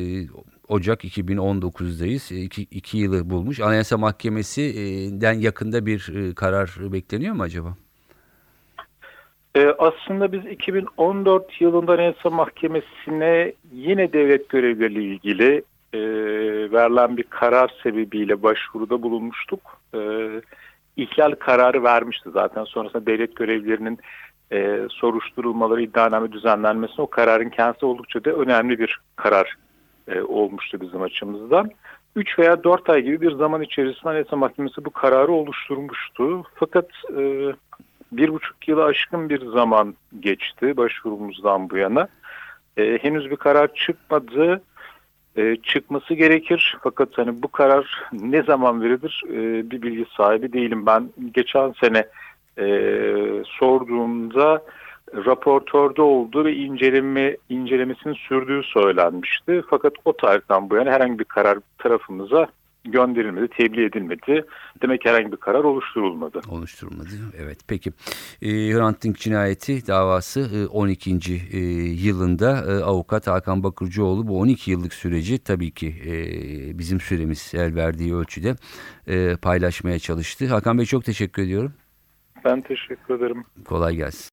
Ocak 0.67 1.03
2019'dayız. 1.03 2.36
E, 2.36 2.41
iki, 2.41 2.62
iki 2.62 2.98
yılı 2.98 3.29
bulmuş. 3.29 3.60
Anayasa 3.60 3.98
Mahkemesi'den 3.98 5.33
yakında 5.33 5.86
bir 5.86 6.13
e, 6.15 6.36
karar 6.36 6.75
bekleniyor 6.79 7.36
mu 7.36 7.43
acaba? 7.43 7.75
Ee, 9.55 9.74
aslında 9.79 10.31
biz 10.31 10.45
2014 10.45 11.62
yılında 11.62 11.93
Anayasa 11.93 12.29
Mahkemesi'ne 12.29 13.53
yine 13.74 14.13
devlet 14.13 14.50
görevleriyle 14.50 15.03
ilgili 15.03 15.63
e, 15.93 16.00
verilen 16.71 17.17
bir 17.17 17.24
karar 17.24 17.71
sebebiyle 17.83 18.43
başvuruda 18.43 19.01
bulunmuştuk. 19.01 19.81
E, 19.93 20.00
ihlal 21.03 21.31
kararı 21.31 21.84
vermişti 21.84 22.29
zaten. 22.34 22.63
Sonrasında 22.63 23.05
devlet 23.05 23.36
görevlilerinin 23.36 24.00
e, 24.51 24.79
soruşturulmaları, 24.89 25.81
iddianame 25.81 26.31
düzenlenmesi 26.31 27.01
o 27.01 27.10
kararın 27.10 27.50
kendisi 27.50 27.86
oldukça 27.86 28.25
da 28.25 28.31
önemli 28.31 28.79
bir 28.79 29.00
karar 29.15 29.58
e, 30.08 30.22
olmuştu 30.22 30.81
bizim 30.81 31.01
açımızdan. 31.01 31.72
3 32.15 32.39
veya 32.39 32.63
4 32.63 32.89
ay 32.89 33.01
gibi 33.01 33.22
bir 33.22 33.31
zaman 33.31 33.62
içerisinde 33.62 34.10
Anayasa 34.10 34.36
Mahkemesi 34.36 34.86
bu 34.86 34.89
kararı 34.89 35.31
oluşturmuştu. 35.31 36.43
Fakat 36.55 36.89
e, 37.17 37.53
bir 38.12 38.34
buçuk 38.34 38.67
yılı 38.67 38.84
aşkın 38.84 39.29
bir 39.29 39.46
zaman 39.46 39.96
geçti 40.20 40.77
başvurumuzdan 40.77 41.70
bu 41.70 41.77
yana. 41.77 42.08
E, 42.77 42.98
henüz 43.01 43.31
bir 43.31 43.36
karar 43.36 43.74
çıkmadı. 43.74 44.62
E, 45.38 45.55
çıkması 45.55 46.13
gerekir. 46.13 46.77
Fakat 46.83 47.09
hani 47.17 47.43
bu 47.43 47.47
karar 47.47 48.03
ne 48.11 48.43
zaman 48.43 48.81
verilir 48.81 49.23
e, 49.29 49.71
bir 49.71 49.81
bilgi 49.81 50.05
sahibi 50.17 50.53
değilim. 50.53 50.85
Ben 50.85 51.09
geçen 51.33 51.71
sene 51.71 52.07
e, 52.57 52.65
sorduğumda 53.45 54.63
raportörde 55.13 56.01
olduğu 56.01 56.45
ve 56.45 56.55
inceleme 56.55 57.38
incelemesinin 57.50 58.13
sürdüğü 58.13 58.63
söylenmişti. 58.63 59.63
Fakat 59.69 59.93
o 60.05 60.17
tarihten 60.17 60.69
bu 60.69 60.75
yana 60.75 60.91
herhangi 60.91 61.19
bir 61.19 61.23
karar 61.23 61.57
tarafımıza 61.77 62.47
gönderilmedi, 62.85 63.47
tebliğ 63.47 63.85
edilmedi. 63.85 64.45
Demek 64.81 65.05
herhangi 65.05 65.31
bir 65.31 65.38
karar 65.38 65.63
oluşturulmadı. 65.63 66.41
Oluşturulmadı. 66.50 67.09
Evet 67.38 67.59
peki. 67.67 67.91
E, 68.41 68.50
Hrant 68.50 69.03
Dink 69.03 69.17
cinayeti 69.17 69.88
davası 69.88 70.39
e, 70.39 70.67
12. 70.67 71.11
E, 71.51 71.57
yılında 72.07 72.65
e, 72.71 72.83
avukat 72.83 73.27
Hakan 73.27 73.63
Bakırcıoğlu 73.63 74.27
bu 74.27 74.39
12 74.39 74.71
yıllık 74.71 74.93
süreci 74.93 75.39
tabii 75.39 75.71
ki 75.71 75.95
e, 76.05 76.13
bizim 76.79 77.00
süremiz 77.00 77.51
el 77.55 77.75
verdiği 77.75 78.15
ölçüde 78.15 78.55
e, 79.07 79.35
paylaşmaya 79.35 80.00
çalıştı. 80.00 80.47
Hakan 80.47 80.77
Bey 80.77 80.85
çok 80.85 81.05
teşekkür 81.05 81.41
ediyorum. 81.43 81.73
Ben 82.45 82.61
teşekkür 82.61 83.15
ederim. 83.15 83.43
Kolay 83.65 83.95
gelsin. 83.95 84.29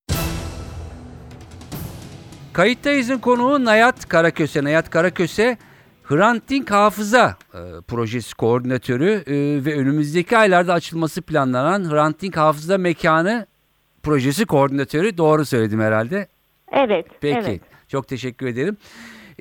Kayıttayız'ın 2.53 3.19
konuğu 3.19 3.65
Nayat 3.65 4.09
Karaköse. 4.09 4.65
Nayat 4.65 4.91
Karaköse 4.91 5.59
Hrant 6.09 6.49
Dink 6.49 6.71
Hafıza 6.71 7.37
e, 7.55 7.59
Projesi 7.89 8.35
Koordinatörü 8.35 9.11
e, 9.27 9.65
ve 9.65 9.75
önümüzdeki 9.79 10.39
aylarda 10.39 10.73
açılması 10.73 11.23
planlanan 11.23 11.91
Hrant 11.91 12.23
Dink 12.23 12.37
Hafıza 12.37 12.79
Mekanı 12.79 13.47
Projesi 14.03 14.47
Koordinatörü. 14.47 15.17
Doğru 15.17 15.45
söyledim 15.45 15.81
herhalde. 15.81 16.29
Evet. 16.73 17.07
Peki. 17.21 17.39
Evet. 17.39 17.61
Çok 17.89 18.09
teşekkür 18.09 18.47
ederim. 18.47 18.77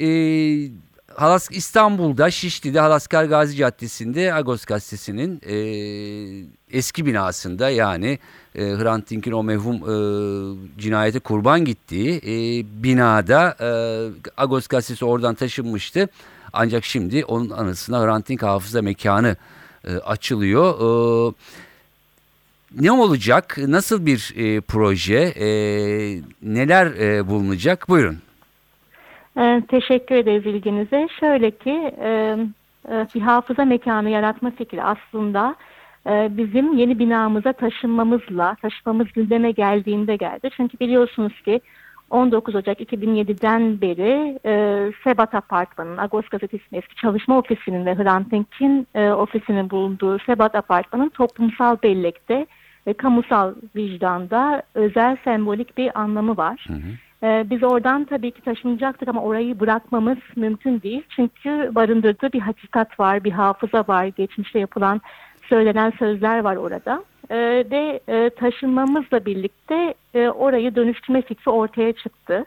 Ee, 0.01 0.71
Halas 1.15 1.47
İstanbul'da 1.51 2.31
Şişli'de 2.31 2.79
Halaskar 2.79 3.25
Gazi 3.25 3.55
Caddesi'nde 3.55 4.33
Agos 4.33 4.65
Gazetesi'nin 4.65 5.41
e, 5.45 5.57
eski 6.77 7.05
binasında 7.05 7.69
yani 7.69 8.19
e, 8.55 8.63
Hrant 8.63 9.09
Dink'in 9.09 9.31
o 9.31 9.43
mevhum 9.43 9.75
e, 9.75 9.95
cinayete 10.79 11.19
kurban 11.19 11.65
gittiği 11.65 12.17
e, 12.17 12.65
binada 12.83 13.55
e, 13.61 13.69
Agos 14.37 14.67
Gazetesi 14.67 15.05
oradan 15.05 15.35
taşınmıştı. 15.35 16.09
Ancak 16.59 16.85
şimdi 16.85 17.25
onun 17.25 17.49
anısına 17.49 18.05
Hrant 18.05 18.29
Dink 18.29 18.43
Hafıza 18.43 18.81
Mekanı 18.81 19.35
e, 19.87 19.97
açılıyor. 19.97 20.73
E, 20.79 21.33
ne 22.81 22.91
olacak? 22.91 23.57
Nasıl 23.57 24.05
bir 24.05 24.33
e, 24.37 24.61
proje? 24.61 25.19
E, 25.19 25.47
neler 26.41 26.85
e, 26.85 27.27
bulunacak? 27.27 27.89
Buyurun. 27.89 28.17
Ee, 29.39 29.61
teşekkür 29.67 30.15
ederiz 30.15 30.45
ilginize. 30.45 31.07
Şöyle 31.19 31.51
ki 31.51 31.93
e, 32.01 32.37
e, 32.89 33.07
bir 33.15 33.21
hafıza 33.21 33.65
mekanı 33.65 34.09
yaratma 34.09 34.51
fikri 34.51 34.83
aslında 34.83 35.55
e, 36.07 36.37
bizim 36.37 36.77
yeni 36.77 36.99
binamıza 36.99 37.53
taşınmamızla, 37.53 38.55
taşımamız 38.61 39.07
gündeme 39.15 39.51
geldiğinde 39.51 40.15
geldi. 40.15 40.49
Çünkü 40.57 40.79
biliyorsunuz 40.79 41.41
ki 41.41 41.61
19 42.09 42.55
Ocak 42.55 42.79
2007'den 42.81 43.81
beri 43.81 44.39
e, 44.45 44.91
Sebat 45.03 45.35
Apartmanı'nın, 45.35 45.97
Agos 45.97 46.27
Gazetesi'nin 46.27 46.79
eski 46.79 46.95
çalışma 46.95 47.37
ofisinin 47.37 47.85
ve 47.85 47.95
Hrant 47.95 48.31
Dink'in 48.31 48.87
e, 48.95 49.09
ofisinin 49.09 49.69
bulunduğu 49.69 50.19
Sebat 50.19 50.55
Apartmanı'nın 50.55 51.09
toplumsal 51.09 51.77
bellekte 51.83 52.45
ve 52.87 52.93
kamusal 52.93 53.53
vicdanda 53.75 54.63
özel 54.73 55.17
sembolik 55.23 55.77
bir 55.77 55.99
anlamı 55.99 56.37
var. 56.37 56.67
Ee, 57.23 57.45
biz 57.49 57.63
oradan 57.63 58.05
tabii 58.05 58.31
ki 58.31 58.41
taşınacaktık 58.41 59.07
ama 59.07 59.21
orayı 59.21 59.59
bırakmamız 59.59 60.17
mümkün 60.35 60.81
değil. 60.81 61.03
Çünkü 61.09 61.71
barındırdığı 61.75 62.33
bir 62.33 62.39
hakikat 62.39 62.99
var, 62.99 63.23
bir 63.23 63.31
hafıza 63.31 63.83
var, 63.87 64.05
geçmişte 64.05 64.59
yapılan 64.59 65.01
söylenen 65.49 65.93
sözler 65.99 66.39
var 66.39 66.55
orada. 66.55 67.03
Ee, 67.31 67.65
ve 67.71 67.99
e, 68.07 68.29
taşınmamızla 68.29 69.25
birlikte 69.25 69.93
e, 70.13 70.29
orayı 70.29 70.75
dönüştürme 70.75 71.21
fikri 71.21 71.51
ortaya 71.51 71.93
çıktı. 71.93 72.45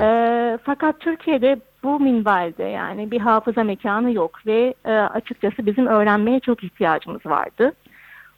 Ee, 0.00 0.58
fakat 0.64 1.00
Türkiye'de 1.00 1.60
bu 1.82 2.00
minvalde 2.00 2.64
yani 2.64 3.10
bir 3.10 3.20
hafıza 3.20 3.64
mekanı 3.64 4.12
yok 4.12 4.46
ve 4.46 4.74
e, 4.84 4.92
açıkçası 4.92 5.66
bizim 5.66 5.86
öğrenmeye 5.86 6.40
çok 6.40 6.64
ihtiyacımız 6.64 7.26
vardı. 7.26 7.72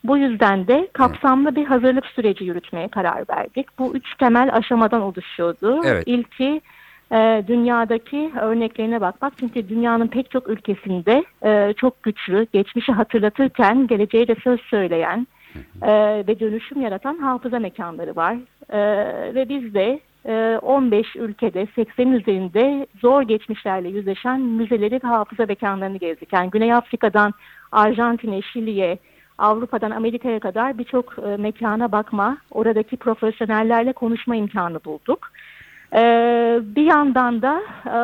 Bu 0.05 0.19
yüzden 0.19 0.67
de 0.67 0.89
kapsamlı 0.93 1.57
bir 1.57 1.65
hazırlık 1.65 2.07
süreci 2.07 2.45
yürütmeye 2.45 2.89
karar 2.89 3.25
verdik. 3.31 3.79
Bu 3.79 3.97
üç 3.97 4.17
temel 4.17 4.55
aşamadan 4.55 5.03
oluşuyordu. 5.03 5.81
Evet. 5.85 6.03
İlki 6.07 6.61
e, 7.13 7.45
dünyadaki 7.47 8.33
örneklerine 8.41 9.01
bakmak. 9.01 9.33
Çünkü 9.39 9.69
dünyanın 9.69 10.07
pek 10.07 10.31
çok 10.31 10.49
ülkesinde 10.49 11.25
e, 11.45 11.75
çok 11.77 12.03
güçlü, 12.03 12.47
geçmişi 12.53 12.93
hatırlatırken 12.93 13.87
geleceğe 13.87 14.29
de 14.29 14.35
söz 14.45 14.61
söyleyen 14.61 15.27
e, 15.83 15.93
ve 16.27 16.41
dönüşüm 16.41 16.81
yaratan 16.81 17.19
hafıza 17.19 17.59
mekanları 17.59 18.17
var. 18.17 18.37
E, 18.71 18.79
ve 19.35 19.49
biz 19.49 19.75
de 19.75 20.01
e, 20.27 20.59
15 20.63 21.17
ülkede 21.17 21.67
80 21.75 22.13
üzerinde 22.13 22.87
zor 23.01 23.23
geçmişlerle 23.23 23.89
yüzleşen 23.89 24.41
müzeleri 24.41 25.01
ve 25.05 25.09
hafıza 25.09 25.47
mekanlarını 25.47 25.97
gezdik. 25.97 26.33
Yani 26.33 26.51
Güney 26.51 26.75
Afrika'dan 26.75 27.33
Arjantin'e, 27.73 28.43
Şili'ye, 28.43 28.99
Avrupa'dan 29.39 29.91
Amerika'ya 29.91 30.41
kadar 30.41 30.79
birçok 30.79 31.19
e, 31.19 31.37
mekana 31.37 31.93
bakma, 31.93 32.37
oradaki 32.51 32.97
profesyonellerle 32.97 33.93
konuşma 33.93 34.37
imkanı 34.37 34.85
bulduk. 34.85 35.31
E, 35.95 36.01
bir 36.63 36.87
yandan 36.87 37.43
da 37.43 37.63
e, 37.87 37.97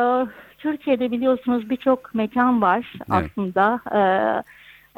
Türkiye'de 0.57 1.11
biliyorsunuz 1.11 1.69
birçok 1.69 2.15
mekan 2.15 2.61
var 2.61 2.93
Evet. 2.97 3.07
aslında. 3.09 3.79
E, 3.95 4.01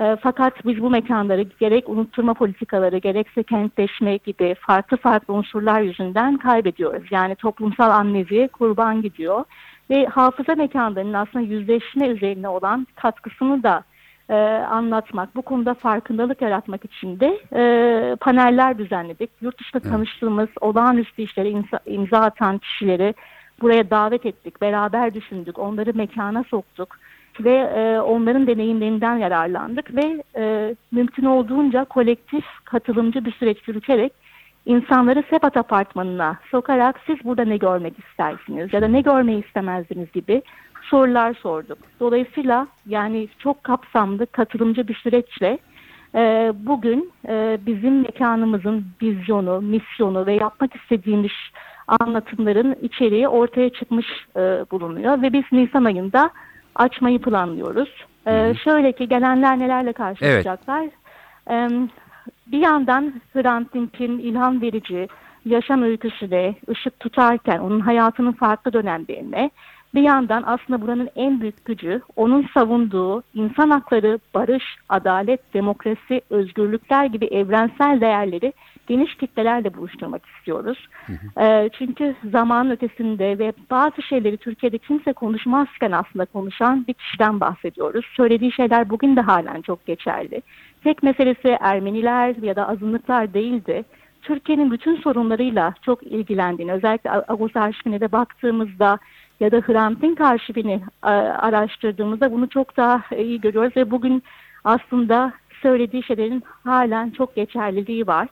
e, 0.01 0.17
fakat 0.21 0.65
biz 0.65 0.81
bu 0.81 0.89
mekanları 0.89 1.41
gerek 1.41 1.89
unutturma 1.89 2.33
politikaları 2.33 2.97
gerekse 2.97 3.43
kentleşme 3.43 4.17
gibi 4.17 4.55
farklı 4.59 4.97
farklı 4.97 5.33
unsurlar 5.33 5.81
yüzünden 5.81 6.37
kaybediyoruz. 6.37 7.03
Yani 7.11 7.35
toplumsal 7.35 7.89
amneziye 7.89 8.47
kurban 8.47 9.01
gidiyor. 9.01 9.43
Ve 9.89 10.05
hafıza 10.05 10.55
mekanlarının 10.55 11.13
aslında 11.13 11.45
yüzleşme 11.45 12.07
üzerine 12.07 12.49
olan 12.49 12.87
katkısını 12.95 13.63
da 13.63 13.83
e, 14.29 14.35
anlatmak, 14.69 15.35
bu 15.35 15.41
konuda 15.41 15.73
farkındalık 15.73 16.41
yaratmak 16.41 16.85
için 16.85 17.19
de 17.19 17.39
e, 17.55 18.15
paneller 18.15 18.77
düzenledik. 18.77 19.29
Yurt 19.41 19.59
dışında 19.59 19.81
Evet. 19.83 19.91
tanıştığımız 19.93 20.49
olağanüstü 20.61 21.21
işlere 21.21 21.49
imza, 21.49 21.79
imza 21.85 22.19
atan 22.19 22.57
kişileri 22.57 23.13
buraya 23.61 23.89
davet 23.89 24.25
ettik, 24.25 24.61
beraber 24.61 25.13
düşündük, 25.13 25.59
onları 25.59 25.93
mekana 25.93 26.43
soktuk 26.43 26.97
ve 27.39 27.55
e, 27.75 27.99
onların 27.99 28.47
deneyimlerinden 28.47 29.15
yararlandık 29.15 29.95
ve 29.95 30.23
e, 30.35 30.75
mümkün 30.91 31.25
olduğunca 31.25 31.85
kolektif, 31.85 32.45
katılımcı 32.65 33.25
bir 33.25 33.31
süreç 33.31 33.67
yürüterek 33.67 34.13
insanları 34.65 35.23
Sebat 35.29 35.57
Apartmanı'na 35.57 36.37
sokarak 36.51 36.99
siz 37.05 37.15
burada 37.23 37.45
ne 37.45 37.57
görmek 37.57 37.93
istersiniz 37.99 38.73
ya 38.73 38.81
da 38.81 38.87
ne 38.87 39.01
görmeyi 39.01 39.45
istemezdiniz 39.45 40.11
gibi 40.11 40.41
sorular 40.81 41.33
sorduk. 41.33 41.77
Dolayısıyla 41.99 42.67
yani 42.87 43.27
çok 43.39 43.63
kapsamlı, 43.63 44.25
katılımcı 44.25 44.87
bir 44.87 44.95
süreçle 44.95 45.57
e, 46.15 46.53
bugün 46.55 47.11
e, 47.27 47.57
bizim 47.65 48.01
mekanımızın 48.01 48.85
vizyonu, 49.01 49.61
misyonu 49.61 50.25
ve 50.25 50.33
yapmak 50.33 50.75
istediğimiz 50.75 51.31
anlatımların 51.87 52.75
içeriği 52.81 53.27
ortaya 53.27 53.69
çıkmış 53.69 54.05
e, 54.35 54.39
bulunuyor 54.71 55.21
ve 55.21 55.33
biz 55.33 55.43
Nisan 55.51 55.83
ayında 55.83 56.29
açmayı 56.75 57.19
planlıyoruz. 57.21 57.89
E, 58.27 58.53
şöyle 58.63 58.91
ki 58.91 59.09
gelenler 59.09 59.59
nelerle 59.59 59.93
karşılaşacaklar? 59.93 60.85
E, 61.51 61.69
bir 62.47 62.59
yandan 62.59 63.13
Hrant 63.33 63.73
Dink'in 63.73 64.19
ilham 64.19 64.61
verici 64.61 65.07
yaşam 65.45 65.83
öyküsüne 65.83 66.55
ışık 66.69 66.99
tutarken 66.99 67.59
onun 67.59 67.79
hayatının 67.79 68.31
farklı 68.31 68.73
dönemlerine 68.73 69.51
bir 69.95 70.01
yandan 70.01 70.43
aslında 70.45 70.81
buranın 70.81 71.09
en 71.15 71.41
büyük 71.41 71.65
gücü 71.65 72.01
onun 72.15 72.47
savunduğu 72.53 73.23
insan 73.33 73.69
hakları, 73.69 74.19
barış, 74.33 74.63
adalet, 74.89 75.53
demokrasi, 75.53 76.21
özgürlükler 76.29 77.05
gibi 77.05 77.25
evrensel 77.25 78.01
değerleri 78.01 78.53
geniş 78.91 79.15
kitlelerle 79.15 79.73
buluşturmak 79.73 80.21
istiyoruz. 80.25 80.89
Ee, 81.41 81.69
çünkü 81.77 82.15
zamanın 82.31 82.69
ötesinde 82.69 83.39
ve 83.39 83.53
bazı 83.69 84.01
şeyleri 84.01 84.37
Türkiye'de 84.37 84.77
kimse 84.77 85.13
konuşmazken 85.13 85.91
aslında 85.91 86.25
konuşan 86.25 86.87
bir 86.87 86.93
kişiden 86.93 87.39
bahsediyoruz. 87.39 88.05
Söylediği 88.17 88.51
şeyler 88.51 88.89
bugün 88.89 89.15
de 89.15 89.21
halen 89.21 89.61
çok 89.61 89.85
geçerli. 89.85 90.41
Tek 90.83 91.03
meselesi 91.03 91.57
Ermeniler 91.61 92.35
ya 92.35 92.55
da 92.55 92.69
azınlıklar 92.69 93.33
değildi. 93.33 93.83
Türkiye'nin 94.21 94.71
bütün 94.71 94.95
sorunlarıyla 94.95 95.73
çok 95.81 96.03
ilgilendiğini, 96.03 96.71
özellikle 96.71 97.11
Agos 97.11 97.55
arşivine 97.55 97.99
de 97.99 98.11
baktığımızda 98.11 98.99
ya 99.39 99.51
da 99.51 99.57
Hrant 99.57 100.01
Dink 100.01 100.21
arşivini 100.21 100.81
e, 101.03 101.07
araştırdığımızda 101.47 102.31
bunu 102.31 102.49
çok 102.49 102.77
daha 102.77 103.01
iyi 103.17 103.41
görüyoruz 103.41 103.77
ve 103.77 103.91
bugün 103.91 104.23
aslında 104.63 105.33
söylediği 105.61 106.03
şeylerin 106.03 106.43
halen 106.63 107.09
çok 107.09 107.35
geçerliliği 107.35 108.07
var. 108.07 108.27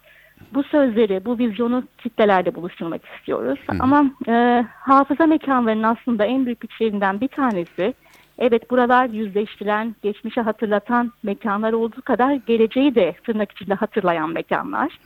Bu 0.54 0.64
sözleri, 0.64 1.26
bu 1.26 1.38
vizyonu 1.38 1.84
kitlelerle 1.98 2.56
buluşturmak 2.56 3.02
istiyoruz. 3.06 3.60
Ama 3.80 4.06
e, 4.28 4.66
hafıza 4.80 5.26
mekanlarının 5.26 5.84
aslında 5.84 6.26
en 6.26 6.46
büyük 6.46 6.60
güçlerinden 6.60 7.22
bir 7.22 7.28
tanesi, 7.28 7.94
evet 8.40 8.72
buralar 8.72 9.10
yüzleştiren, 9.10 9.96
geçmişi 10.04 10.42
hatırlatan 10.42 11.12
mekanlar 11.24 11.74
olduğu 11.74 12.02
kadar 12.02 12.34
geleceği 12.34 12.96
de 12.96 13.16
tırnak 13.26 13.52
içinde 13.52 13.74
hatırlayan 13.74 14.30
mekanlar. 14.30 15.00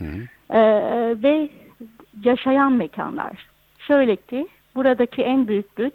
E, 0.50 0.60
ve 1.24 1.50
yaşayan 2.24 2.72
mekanlar. 2.72 3.48
Şöyle 3.80 4.16
ki 4.16 4.48
buradaki 4.76 5.22
en 5.22 5.48
büyük 5.48 5.76
güç 5.76 5.94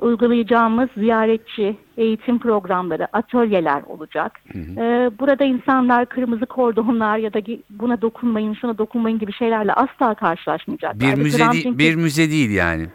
uygulayacağımız 0.00 0.88
ziyaretçi 0.96 1.76
eğitim 1.96 2.38
programları, 2.38 3.08
atölyeler 3.12 3.82
olacak. 3.82 4.40
Ee, 4.54 5.10
burada 5.20 5.44
insanlar 5.44 6.06
kırmızı 6.06 6.46
kordonlar 6.46 7.18
ya 7.18 7.32
da 7.34 7.40
buna 7.70 8.02
dokunmayın, 8.02 8.54
şuna 8.54 8.78
dokunmayın 8.78 9.18
gibi 9.18 9.32
şeylerle 9.32 9.72
asla 9.72 10.14
karşılaşmayacaklar. 10.14 11.00
Bir 11.16 11.22
müze 11.22 11.38
Dink'in- 11.44 11.78
bir 11.78 11.94
müze 11.94 12.30
değil 12.30 12.50
yani. 12.50 12.86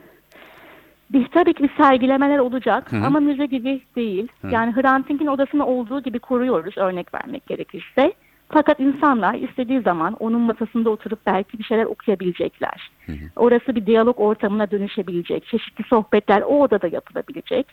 bir, 1.09 1.27
tabii 1.27 1.53
ki 1.53 1.63
bir 1.63 1.71
sergilemeler 1.77 2.37
olacak 2.39 2.91
Hı 2.91 2.97
hı. 2.97 3.05
ama 3.05 3.19
müze 3.19 3.45
gibi 3.45 3.81
değil. 3.95 4.27
Yani 4.51 4.75
Hrant 4.75 5.09
Dink'in 5.09 5.27
odasını 5.27 5.65
olduğu 5.65 6.03
gibi 6.03 6.19
koruyoruz 6.19 6.77
örnek 6.77 7.13
vermek 7.13 7.47
gerekirse. 7.47 8.13
Fakat 8.53 8.79
insanlar 8.79 9.33
istediği 9.33 9.81
zaman 9.81 10.13
onun 10.19 10.41
masasında 10.41 10.89
oturup 10.89 11.19
belki 11.25 11.59
bir 11.59 11.63
şeyler 11.63 11.85
okuyabilecekler. 11.85 12.91
Orası 13.35 13.75
bir 13.75 13.85
diyalog 13.85 14.19
ortamına 14.19 14.71
dönüşebilecek. 14.71 15.45
Çeşitli 15.45 15.83
sohbetler 15.83 16.41
o 16.41 16.61
odada 16.61 16.87
yapılabilecek. 16.87 17.67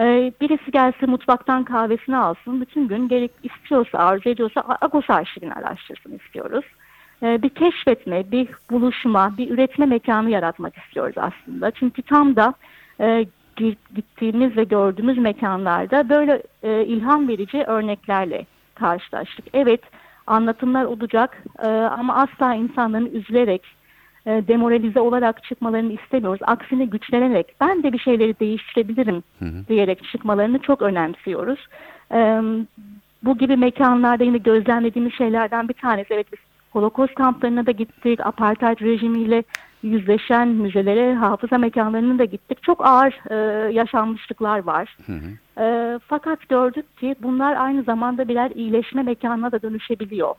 Ee, 0.00 0.32
birisi 0.40 0.70
gelsin 0.70 1.10
mutfaktan 1.10 1.64
kahvesini 1.64 2.16
alsın. 2.16 2.60
Bütün 2.60 2.88
gün 2.88 3.08
gerek 3.08 3.30
istiyorsa, 3.42 3.98
arzu 3.98 4.28
ediyorsa 4.28 4.64
Agos 4.80 5.10
arşivini 5.10 5.54
araştırsın 5.54 6.18
istiyoruz. 6.18 6.64
Ee, 7.22 7.42
bir 7.42 7.48
keşfetme, 7.48 8.30
bir 8.30 8.48
buluşma, 8.70 9.36
bir 9.38 9.50
üretme 9.50 9.86
mekanı 9.86 10.30
yaratmak 10.30 10.78
istiyoruz 10.78 11.14
aslında. 11.16 11.70
Çünkü 11.70 12.02
tam 12.02 12.36
da 12.36 12.54
e, 13.00 13.26
gi- 13.56 13.76
gittiğimiz 13.94 14.56
ve 14.56 14.64
gördüğümüz 14.64 15.18
mekanlarda 15.18 16.08
böyle 16.08 16.42
e, 16.62 16.84
ilham 16.84 17.28
verici 17.28 17.64
örneklerle 17.64 18.46
karşılaştık. 18.74 19.44
Evet 19.54 19.80
anlatımlar 20.26 20.84
olacak 20.84 21.42
e, 21.62 21.68
ama 21.68 22.14
asla 22.14 22.54
insanların 22.54 23.10
üzülerek, 23.14 23.62
e, 24.26 24.30
demoralize 24.30 25.00
olarak 25.00 25.44
çıkmalarını 25.44 25.92
istemiyoruz. 25.92 26.40
Aksine 26.42 26.84
güçlenerek 26.84 27.54
ben 27.60 27.82
de 27.82 27.92
bir 27.92 27.98
şeyleri 27.98 28.40
değiştirebilirim 28.40 29.22
diyerek 29.68 30.04
çıkmalarını 30.04 30.58
çok 30.58 30.82
önemsiyoruz. 30.82 31.68
E, 32.12 32.40
bu 33.22 33.38
gibi 33.38 33.56
mekanlarda 33.56 34.24
yine 34.24 34.38
gözlemlediğimiz 34.38 35.14
şeylerden 35.14 35.68
bir 35.68 35.74
tanesi 35.74 36.14
evet 36.14 36.26
biz 36.32 36.40
Holocaust 36.72 37.14
kamplarına 37.14 37.66
da 37.66 37.70
gittik. 37.70 38.20
Apartheid 38.26 38.80
rejimiyle 38.80 39.42
yüzleşen 39.84 40.48
müzelere, 40.48 41.14
hafıza 41.14 41.58
mekanlarına 41.58 42.18
da 42.18 42.24
gittik. 42.24 42.62
Çok 42.62 42.86
ağır 42.86 43.30
e, 43.30 43.34
yaşanmışlıklar 43.72 44.58
var. 44.58 44.96
E, 45.58 45.98
fakat 46.06 46.48
gördük 46.48 46.98
ki 46.98 47.14
bunlar 47.22 47.56
aynı 47.56 47.82
zamanda 47.82 48.28
birer 48.28 48.50
iyileşme 48.50 49.02
mekanına 49.02 49.52
da 49.52 49.62
dönüşebiliyor. 49.62 50.34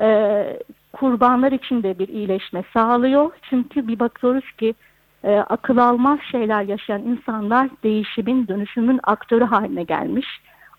E, 0.00 0.58
kurbanlar 0.92 1.52
için 1.52 1.82
de 1.82 1.98
bir 1.98 2.08
iyileşme 2.08 2.64
sağlıyor. 2.72 3.30
Çünkü 3.50 3.88
bir 3.88 3.98
bakıyoruz 3.98 4.52
ki 4.52 4.74
e, 5.24 5.36
akıl 5.36 5.76
almaz 5.76 6.18
şeyler 6.30 6.62
yaşayan 6.62 7.02
insanlar 7.02 7.68
değişimin, 7.82 8.48
dönüşümün 8.48 9.00
aktörü 9.02 9.44
haline 9.44 9.82
gelmiş. 9.82 10.26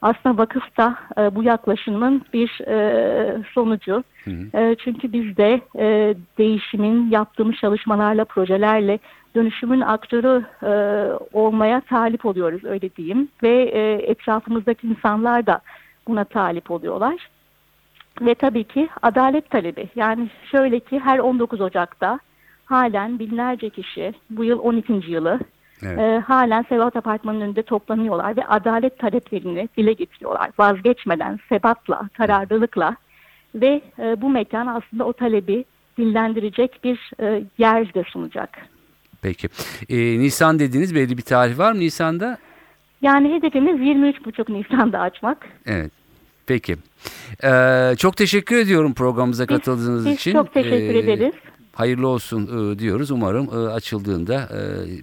Aslında 0.02 0.38
vakıf 0.38 0.78
da 0.78 0.96
e, 1.18 1.36
bu 1.36 1.44
yaklaşımın 1.44 2.22
bir 2.34 2.68
e, 2.68 3.44
sonucu. 3.54 4.04
E, 4.54 4.76
çünkü 4.84 5.14
biz 5.14 5.38
de 5.38 5.62
e, 5.80 6.16
değişimin 6.38 7.10
yaptığımız 7.10 7.56
çalışmalarla, 7.56 8.26
projelerle 8.26 9.00
dönüşümün 9.36 9.82
aktörü 9.82 10.46
e, 10.64 10.72
olmaya 11.34 11.82
talip 11.82 12.26
oluyoruz 12.26 12.64
öyle 12.64 12.96
diyeyim. 12.96 13.28
Ve 13.44 13.64
e, 13.64 14.12
etrafımızdaki 14.12 14.88
insanlar 14.88 15.46
da 15.46 15.62
buna 16.08 16.24
talip 16.24 16.72
oluyorlar. 16.72 17.30
Ve 18.22 18.36
tabii 18.36 18.64
ki 18.64 18.90
adalet 19.02 19.50
talebi. 19.50 19.90
Yani 19.96 20.30
şöyle 20.52 20.80
ki 20.80 21.00
her 21.00 21.20
19 21.20 21.62
Ocak'ta 21.62 22.20
halen 22.66 23.20
binlerce 23.20 23.70
kişi 23.70 24.14
bu 24.30 24.44
yıl 24.44 24.60
12. 24.60 24.94
yılı 25.08 25.40
Evet. 25.84 26.00
e, 26.00 26.20
halen 26.20 26.66
Sebat 26.70 26.96
Apartmanı'nın 26.96 27.42
önünde 27.46 27.64
toplanıyorlar 27.64 28.38
ve 28.38 28.46
adalet 28.46 29.00
taleplerini 29.00 29.70
dile 29.78 29.94
getiriyorlar. 29.94 30.50
Vazgeçmeden, 30.60 31.40
sebatla, 31.50 32.10
kararlılıkla 32.18 32.96
ve 33.56 33.82
e, 34.00 34.22
bu 34.22 34.30
mekan 34.30 34.68
aslında 34.68 35.06
o 35.06 35.14
talebi 35.14 35.66
dillendirecek 35.98 36.84
bir 36.84 37.12
e, 37.22 37.44
yer 37.58 37.94
de 37.94 38.04
sunacak. 38.04 38.50
Peki. 39.22 39.48
Ee, 39.90 40.20
Nisan 40.20 40.60
dediğiniz 40.60 40.96
belli 40.96 41.18
bir 41.18 41.22
tarih 41.22 41.58
var 41.58 41.72
mı 41.72 41.80
Nisan'da? 41.80 42.38
Yani 43.02 43.34
hedefimiz 43.34 43.76
23,5 43.82 44.54
Nisan'da 44.54 45.00
açmak. 45.00 45.48
Evet. 45.66 45.92
Peki. 46.48 46.76
Ee, 47.44 47.94
çok 47.98 48.18
teşekkür 48.18 48.58
ediyorum 48.58 48.94
programımıza 48.94 49.44
Biz- 49.44 49.48
katıldığınız 49.58 50.06
biz 50.06 50.14
için. 50.16 50.32
çok 50.32 50.54
teşekkür 50.54 50.96
Ee, 50.96 51.00
ederiz. 51.00 51.34
Hayırlı 51.80 52.08
olsun 52.08 52.74
e, 52.76 52.80
diyoruz. 52.80 53.12
Umarım 53.12 53.46
e, 53.54 53.70
açıldığında 53.72 54.36
e, 54.36 54.60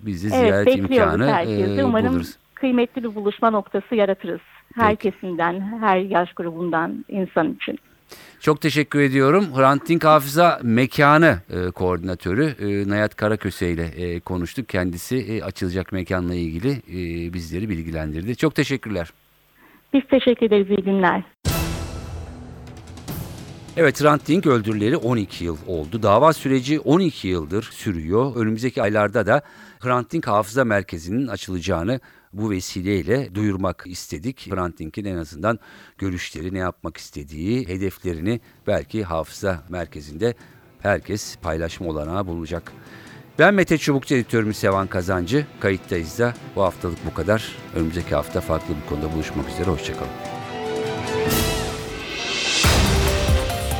biz 0.07 0.25
de 0.25 0.29
Evet 0.37 0.47
ziyaret 0.47 0.79
imkanı 0.79 1.27
herkesi. 1.33 1.81
e, 1.81 1.85
Umarım 1.85 2.09
buluruz. 2.09 2.37
kıymetli 2.55 3.03
bir 3.05 3.15
buluşma 3.15 3.51
noktası 3.51 3.95
yaratırız. 3.95 4.41
Her 4.75 4.97
kesimden, 4.97 5.61
her 5.81 5.99
yaş 5.99 6.33
grubundan 6.33 7.05
insan 7.09 7.53
için. 7.55 7.79
Çok 8.41 8.61
teşekkür 8.61 9.01
ediyorum. 9.01 9.45
Hrant 9.57 9.89
Dink 9.89 10.05
Hafıza 10.05 10.61
Mekanı 10.62 11.39
e, 11.51 11.71
Koordinatörü 11.71 12.45
e, 12.61 12.89
Nayat 12.89 13.17
Karaköse 13.17 13.71
ile 13.71 13.85
e, 13.85 14.21
konuştuk. 14.21 14.69
Kendisi 14.69 15.17
e, 15.17 15.43
açılacak 15.43 15.93
mekanla 15.93 16.35
ilgili 16.35 16.71
e, 16.71 17.33
bizleri 17.33 17.69
bilgilendirdi. 17.69 18.37
Çok 18.37 18.55
teşekkürler. 18.55 19.11
Biz 19.93 20.03
teşekkür 20.11 20.47
ederiz. 20.47 20.67
İyi 20.71 20.85
günler. 20.85 21.23
Evet 23.79 24.03
Hrant 24.03 24.29
Dink 24.29 24.47
öldürüleri 24.47 24.97
12 24.97 25.45
yıl 25.45 25.57
oldu. 25.67 26.03
Dava 26.03 26.33
süreci 26.33 26.81
12 26.81 27.29
yıldır 27.29 27.62
sürüyor. 27.62 28.37
Önümüzdeki 28.37 28.83
aylarda 28.83 29.27
da 29.27 29.43
Hrant 29.81 30.12
Dink 30.12 30.27
Hafıza 30.27 30.65
Merkezi'nin 30.65 31.27
açılacağını 31.27 32.01
bu 32.33 32.51
vesileyle 32.51 33.35
duyurmak 33.35 33.85
istedik. 33.87 34.53
Hrant 34.53 34.79
Dink'in 34.79 35.05
en 35.05 35.17
azından 35.17 35.59
görüşleri, 35.99 36.55
ne 36.55 36.59
yapmak 36.59 36.97
istediği, 36.97 37.69
hedeflerini 37.69 38.41
belki 38.67 39.05
Hafıza 39.05 39.62
Merkezi'nde 39.69 40.35
herkes 40.81 41.37
paylaşma 41.37 41.89
olanağı 41.89 42.27
bulacak. 42.27 42.73
Ben 43.39 43.55
Mete 43.55 43.79
Çubukçu 43.79 44.15
editörümüz 44.15 44.57
Sevan 44.57 44.87
Kazancı. 44.87 45.47
Kayıttayız 45.61 46.19
da 46.19 46.35
bu 46.57 46.62
haftalık 46.62 47.07
bu 47.07 47.15
kadar. 47.15 47.57
Önümüzdeki 47.75 48.15
hafta 48.15 48.41
farklı 48.41 48.75
bir 48.83 48.89
konuda 48.89 49.12
buluşmak 49.12 49.49
üzere. 49.49 49.71
Hoşçakalın. 49.71 50.36